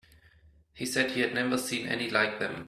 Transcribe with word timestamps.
He 0.73 0.87
said 0.87 1.11
he 1.11 1.21
had 1.21 1.35
never 1.35 1.59
seen 1.59 1.85
any 1.85 2.09
like 2.09 2.39
them. 2.39 2.55